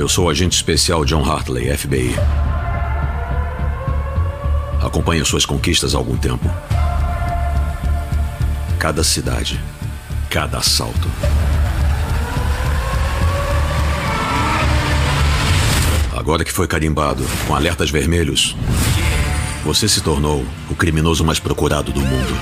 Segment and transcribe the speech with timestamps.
[0.00, 2.16] Eu sou o agente especial John Hartley, FBI.
[4.80, 6.50] Acompanho suas conquistas há algum tempo.
[8.78, 9.60] Cada cidade,
[10.30, 11.06] cada assalto.
[16.16, 18.56] Agora que foi carimbado com alertas vermelhos,
[19.62, 22.34] você se tornou o criminoso mais procurado do mundo.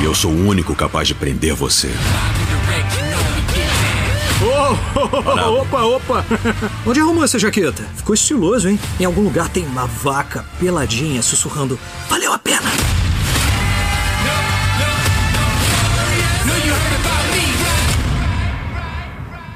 [0.00, 1.90] E eu sou o único capaz de prender você.
[4.70, 6.24] Oh, opa, opa!
[6.86, 7.82] Onde arrumou essa jaqueta?
[7.96, 8.78] Ficou estiloso, hein?
[9.00, 11.76] Em algum lugar tem uma vaca peladinha sussurrando:
[12.08, 12.70] Valeu a pena!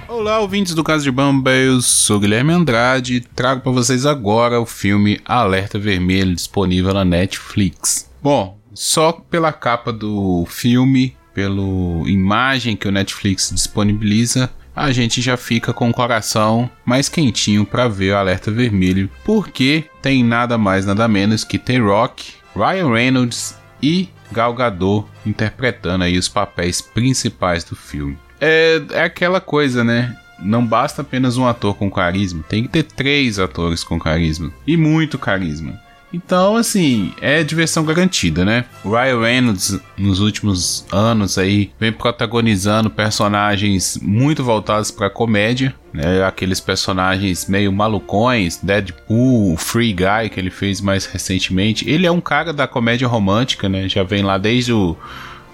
[0.08, 4.60] Olá, ouvintes do Caso de Bamba, eu sou Guilherme Andrade e trago para vocês agora
[4.60, 8.10] o filme Alerta Vermelho, disponível na Netflix.
[8.22, 11.62] Bom, só pela capa do filme, pela
[12.06, 17.88] imagem que o Netflix disponibiliza, a gente já fica com o coração mais quentinho para
[17.88, 23.56] ver o Alerta Vermelho, porque tem nada mais nada menos que The Rock, Ryan Reynolds
[23.82, 28.18] e Gal Gadot interpretando aí os papéis principais do filme.
[28.40, 30.16] É, é aquela coisa, né?
[30.40, 34.76] Não basta apenas um ator com carisma, tem que ter três atores com carisma e
[34.76, 35.80] muito carisma.
[36.14, 38.66] Então, assim, é diversão garantida, né?
[38.84, 46.22] O Ryan Reynolds, nos últimos anos aí, vem protagonizando personagens muito voltados para comédia, né?
[46.22, 51.90] Aqueles personagens meio malucões, Deadpool, Free Guy, que ele fez mais recentemente.
[51.90, 53.88] Ele é um cara da comédia romântica, né?
[53.88, 54.96] Já vem lá desde o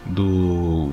[0.05, 0.93] do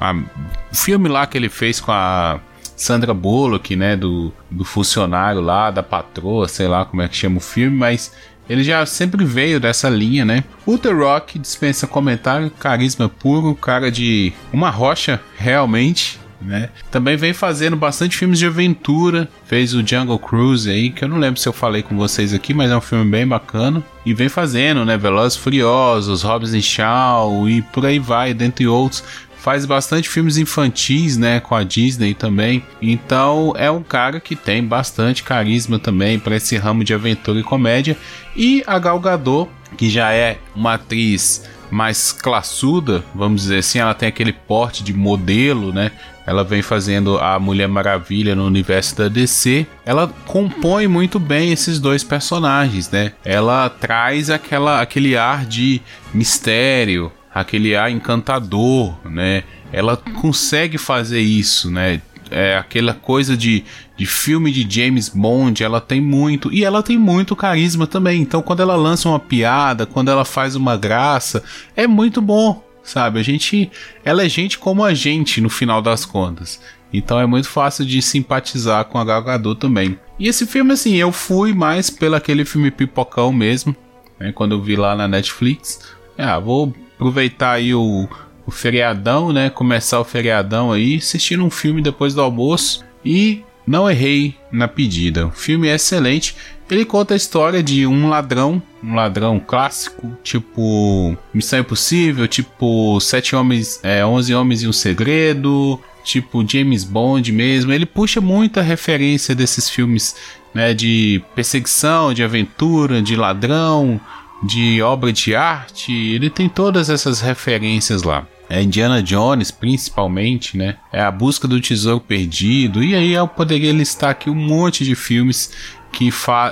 [0.00, 2.40] a, o filme lá que ele fez com a
[2.82, 7.36] Sandra Bullock, né, do, do funcionário lá, da patroa, sei lá como é que chama
[7.36, 8.12] o filme, mas
[8.48, 10.44] ele já sempre veio dessa linha, né?
[10.66, 16.68] O The Rock dispensa comentário, carisma puro, cara de uma rocha realmente, né?
[16.90, 19.28] Também vem fazendo bastante filmes de aventura.
[19.46, 22.52] Fez o Jungle Cruise aí, que eu não lembro se eu falei com vocês aqui,
[22.52, 23.82] mas é um filme bem bacana.
[24.04, 24.96] E vem fazendo, né?
[24.96, 29.04] Velozes Furiosos, Hobbs and Shaw e por aí vai, dentre outros
[29.42, 32.64] faz bastante filmes infantis, né, com a Disney também.
[32.80, 37.42] Então é um cara que tem bastante carisma também para esse ramo de aventura e
[37.42, 37.96] comédia.
[38.36, 43.94] E a Gal Gadot, que já é uma atriz mais classuda, vamos dizer assim, ela
[43.94, 45.90] tem aquele porte de modelo, né?
[46.24, 49.66] Ela vem fazendo a Mulher Maravilha no universo da DC.
[49.84, 53.12] Ela compõe muito bem esses dois personagens, né?
[53.24, 55.80] Ela traz aquela, aquele ar de
[56.14, 59.44] mistério, aquele ar encantador, né?
[59.72, 62.00] Ela consegue fazer isso, né?
[62.30, 63.62] É aquela coisa de,
[63.96, 66.52] de filme de James Bond, ela tem muito.
[66.52, 68.22] E ela tem muito carisma também.
[68.22, 71.42] Então, quando ela lança uma piada, quando ela faz uma graça,
[71.76, 73.20] é muito bom, sabe?
[73.20, 73.70] A gente.
[74.04, 76.60] Ela é gente como a gente, no final das contas.
[76.92, 79.98] Então é muito fácil de simpatizar com a Gal Gadot também.
[80.18, 83.74] E esse filme, assim, eu fui mais pelo aquele filme pipocão mesmo,
[84.20, 84.30] né?
[84.32, 85.80] Quando eu vi lá na Netflix.
[86.18, 88.08] Ah, vou aproveitar aí o,
[88.46, 89.50] o feriadão, né?
[89.50, 95.26] Começar o feriadão aí, assistindo um filme depois do almoço e não errei na pedida.
[95.26, 96.36] O filme é excelente.
[96.70, 103.36] Ele conta a história de um ladrão, um ladrão clássico, tipo Missão Impossível, tipo Sete
[103.36, 107.72] Homens, é, Onze Homens e um Segredo, tipo James Bond mesmo.
[107.72, 110.16] Ele puxa muita referência desses filmes,
[110.54, 114.00] né, de perseguição, de aventura, de ladrão,
[114.42, 118.26] de obra de arte, ele tem todas essas referências lá.
[118.48, 120.76] É Indiana Jones, principalmente, né?
[120.92, 122.82] É a busca do tesouro perdido.
[122.82, 125.52] E aí eu poderia listar aqui um monte de filmes
[125.90, 126.10] que,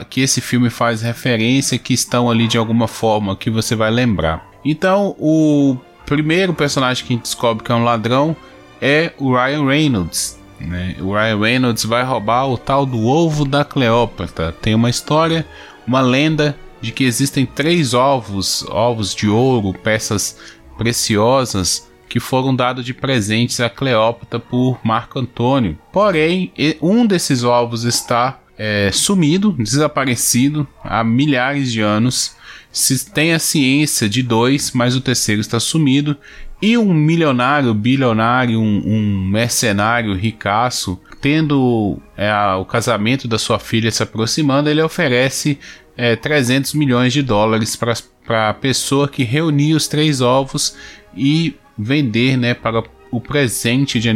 [0.09, 4.49] que esse filme faz referência, que estão ali de alguma forma, que você vai lembrar.
[4.65, 5.77] Então, o
[6.07, 8.35] primeiro personagem que a gente descobre que é um ladrão
[8.81, 10.39] é o Ryan Reynolds.
[10.59, 10.97] Né?
[11.01, 14.53] O Ryan Reynolds vai roubar o tal do ovo da Cleópatra.
[14.53, 15.47] Tem uma história,
[15.87, 20.39] uma lenda de que existem três ovos, ovos de ouro, peças
[20.79, 25.79] preciosas que foram dados de presentes a Cleópatra por Marco Antônio.
[25.93, 26.53] Porém,
[26.83, 32.35] um desses ovos está é, sumido, desaparecido há milhares de anos.
[32.73, 36.17] Se tem a ciência de dois, mas o terceiro está sumido.
[36.61, 43.91] E um milionário, bilionário, um, um mercenário ricaço, tendo é, o casamento da sua filha
[43.91, 45.59] se aproximando, ele oferece
[46.01, 50.75] é, 300 milhões de dólares para a pessoa que reunir os três ovos
[51.15, 54.11] e vender né, para o presente de,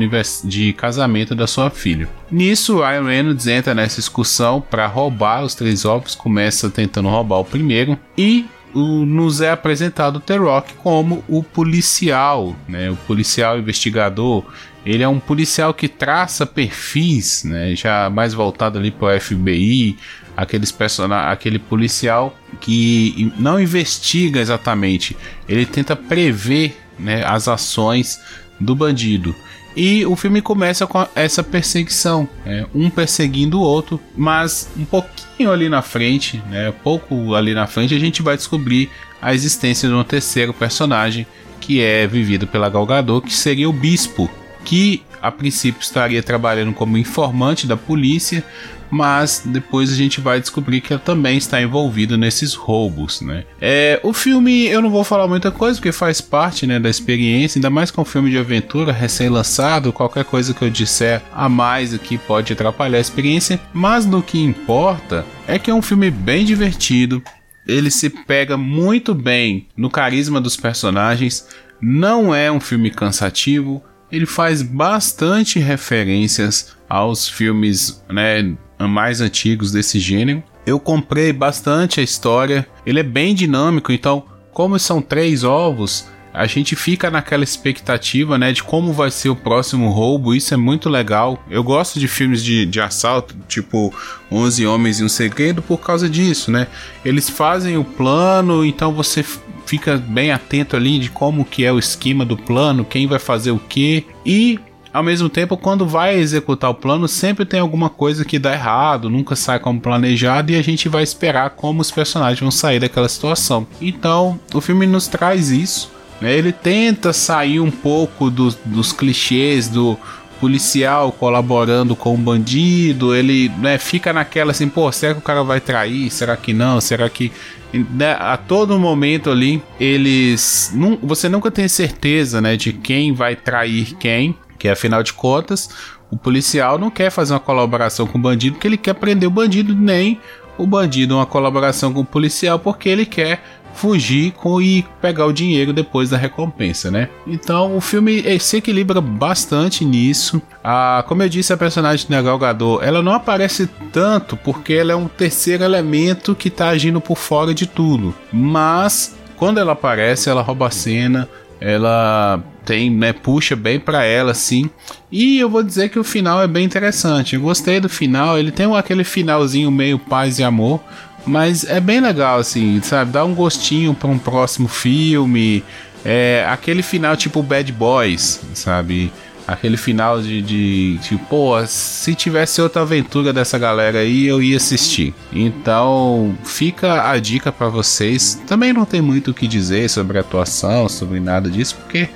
[0.44, 2.08] de casamento da sua filha.
[2.30, 7.44] Nisso, Ryan Reynolds entra nessa excursão para roubar os três ovos, começa tentando roubar o
[7.44, 14.44] primeiro e nos é apresentado o The Rock como o policial, né, o policial investigador
[14.84, 19.96] Ele é um policial que traça perfis, né, já mais voltado ali para o FBI,
[20.36, 25.16] aqueles person aquele policial que não investiga exatamente,
[25.48, 28.20] ele tenta prever né, as ações
[28.58, 29.34] do bandido.
[29.76, 32.64] E o filme começa com essa perseguição, né?
[32.72, 36.72] um perseguindo o outro, mas um pouquinho ali na frente, né?
[36.84, 38.88] pouco ali na frente, a gente vai descobrir
[39.20, 41.26] a existência de um terceiro personagem
[41.60, 44.30] que é vivido pela Gal Gadot, que seria o Bispo,
[44.64, 48.44] que a princípio estaria trabalhando como informante da polícia,
[48.90, 53.44] mas depois a gente vai descobrir que ela também está envolvida nesses roubos, né?
[53.60, 57.58] É, o filme eu não vou falar muita coisa porque faz parte, né, da experiência,
[57.58, 61.92] ainda mais com um filme de aventura recém-lançado, qualquer coisa que eu disser a mais
[61.92, 66.44] aqui pode atrapalhar a experiência, mas no que importa é que é um filme bem
[66.44, 67.22] divertido,
[67.66, 71.48] ele se pega muito bem no carisma dos personagens,
[71.80, 73.82] não é um filme cansativo,
[74.14, 80.42] ele faz bastante referências aos filmes né, mais antigos desse gênero.
[80.64, 86.46] Eu comprei bastante a história, ele é bem dinâmico, então, como são três ovos, a
[86.46, 90.90] gente fica naquela expectativa, né, de como vai ser o próximo roubo, isso é muito
[90.90, 91.40] legal.
[91.48, 93.94] Eu gosto de filmes de, de assalto, tipo
[94.32, 96.66] 11 Homens e um Segredo, por causa disso, né?
[97.04, 99.24] Eles fazem o plano, então você
[99.64, 103.52] fica bem atento ali de como que é o esquema do plano, quem vai fazer
[103.52, 104.58] o que, e
[104.92, 109.10] ao mesmo tempo, quando vai executar o plano, sempre tem alguma coisa que dá errado,
[109.10, 113.08] nunca sai como planejado e a gente vai esperar como os personagens vão sair daquela
[113.08, 113.66] situação.
[113.80, 115.90] Então, o filme nos traz isso.
[116.20, 116.36] Né?
[116.36, 119.98] Ele tenta sair um pouco do, dos clichês do
[120.40, 125.42] policial colaborando com o bandido, ele né, fica naquela assim, pô, será que o cara
[125.42, 126.10] vai trair?
[126.10, 126.80] Será que não?
[126.80, 127.32] Será que
[127.72, 133.94] né, a todo momento ali eles você nunca tem certeza, né, de quem vai trair
[133.94, 135.68] quem porque afinal de contas,
[136.10, 139.32] o policial não quer fazer uma colaboração com o bandido porque ele quer prender o
[139.32, 140.20] bandido, nem
[140.56, 143.42] o bandido uma colaboração com o policial porque ele quer
[143.74, 147.08] fugir com e pegar o dinheiro depois da recompensa, né?
[147.26, 150.40] Então o filme se equilibra bastante nisso.
[150.62, 154.92] Ah, como eu disse, a personagem de Gal Gadot, ela não aparece tanto porque ela
[154.92, 158.14] é um terceiro elemento que está agindo por fora de tudo.
[158.32, 161.28] Mas quando ela aparece, ela rouba a cena,
[161.60, 164.70] ela tem, né, puxa bem para ela assim.
[165.10, 167.34] E eu vou dizer que o final é bem interessante.
[167.34, 170.80] Eu gostei do final, ele tem aquele finalzinho meio paz e amor,
[171.26, 173.12] mas é bem legal assim, sabe?
[173.12, 175.62] Dá um gostinho para um próximo filme.
[176.04, 179.10] É aquele final tipo Bad Boys, sabe?
[179.46, 184.56] Aquele final de, de tipo, pô, se tivesse outra aventura dessa galera aí, eu ia
[184.56, 185.14] assistir.
[185.30, 188.40] Então, fica a dica para vocês.
[188.46, 192.08] Também não tem muito o que dizer sobre atuação, sobre nada disso, porque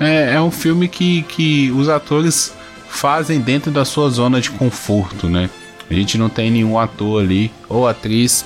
[0.00, 2.54] é, é um filme que, que os atores
[2.88, 5.48] fazem dentro da sua zona de conforto, né?
[5.88, 8.44] A gente não tem nenhum ator ali ou atriz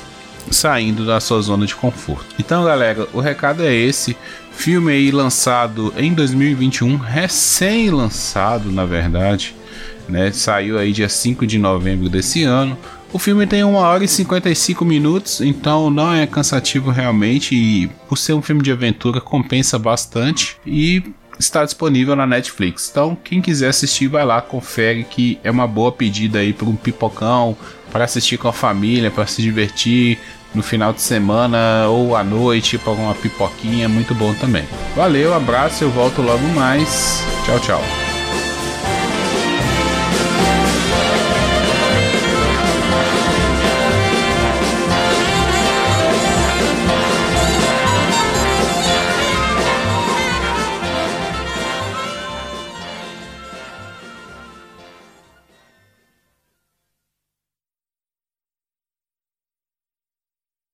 [0.50, 2.26] saindo da sua zona de conforto.
[2.38, 4.16] Então, galera, o recado é esse.
[4.52, 9.54] Filme aí lançado em 2021, recém-lançado, na verdade,
[10.08, 10.30] né?
[10.32, 12.78] Saiu aí dia 5 de novembro desse ano.
[13.12, 18.18] O filme tem 1 hora e 55 minutos, então não é cansativo realmente e por
[18.18, 21.02] ser um filme de aventura compensa bastante e
[21.38, 22.88] está disponível na Netflix.
[22.90, 26.76] Então, quem quiser assistir, vai lá, confere que é uma boa pedida aí para um
[26.76, 27.56] pipocão,
[27.90, 30.18] para assistir com a família, para se divertir
[30.54, 34.64] no final de semana ou à noite para uma pipoquinha, muito bom também.
[34.94, 37.22] Valeu, abraço, eu volto logo mais.
[37.44, 38.03] Tchau, tchau.